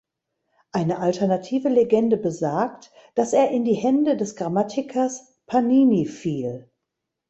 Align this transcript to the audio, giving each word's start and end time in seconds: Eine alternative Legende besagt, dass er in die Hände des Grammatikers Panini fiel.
Eine 0.71 0.97
alternative 0.97 1.69
Legende 1.69 2.17
besagt, 2.17 2.91
dass 3.13 3.33
er 3.33 3.51
in 3.51 3.65
die 3.65 3.75
Hände 3.75 4.17
des 4.17 4.35
Grammatikers 4.35 5.37
Panini 5.45 6.07
fiel. 6.07 6.71